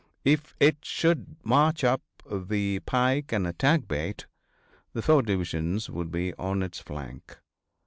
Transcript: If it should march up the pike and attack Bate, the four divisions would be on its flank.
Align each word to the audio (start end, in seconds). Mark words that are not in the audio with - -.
If 0.25 0.55
it 0.59 0.83
should 0.83 1.35
march 1.43 1.83
up 1.83 2.01
the 2.27 2.79
pike 2.79 3.31
and 3.31 3.45
attack 3.45 3.87
Bate, 3.87 4.25
the 4.93 5.03
four 5.03 5.21
divisions 5.21 5.91
would 5.91 6.09
be 6.11 6.33
on 6.39 6.63
its 6.63 6.79
flank. 6.79 7.37